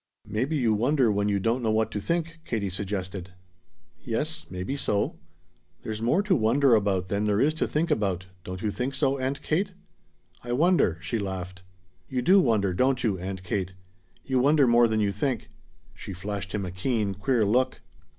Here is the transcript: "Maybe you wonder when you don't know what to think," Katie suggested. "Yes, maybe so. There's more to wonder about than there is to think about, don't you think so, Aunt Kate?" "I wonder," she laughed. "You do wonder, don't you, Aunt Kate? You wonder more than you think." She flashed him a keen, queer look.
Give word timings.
"Maybe 0.25 0.57
you 0.57 0.73
wonder 0.73 1.11
when 1.11 1.29
you 1.29 1.39
don't 1.39 1.61
know 1.61 1.69
what 1.69 1.91
to 1.91 1.99
think," 1.99 2.39
Katie 2.43 2.71
suggested. 2.71 3.33
"Yes, 4.03 4.47
maybe 4.49 4.75
so. 4.75 5.19
There's 5.83 6.01
more 6.01 6.23
to 6.23 6.35
wonder 6.35 6.73
about 6.73 7.07
than 7.07 7.25
there 7.27 7.39
is 7.39 7.53
to 7.53 7.67
think 7.67 7.91
about, 7.91 8.25
don't 8.43 8.63
you 8.63 8.71
think 8.71 8.95
so, 8.95 9.19
Aunt 9.19 9.43
Kate?" 9.43 9.73
"I 10.43 10.53
wonder," 10.53 10.97
she 11.01 11.19
laughed. 11.19 11.61
"You 12.09 12.23
do 12.23 12.41
wonder, 12.41 12.73
don't 12.73 13.03
you, 13.03 13.19
Aunt 13.19 13.43
Kate? 13.43 13.75
You 14.25 14.39
wonder 14.39 14.65
more 14.65 14.87
than 14.87 15.01
you 15.01 15.11
think." 15.11 15.51
She 15.93 16.13
flashed 16.13 16.55
him 16.55 16.65
a 16.65 16.71
keen, 16.71 17.13
queer 17.13 17.45
look. 17.45 17.81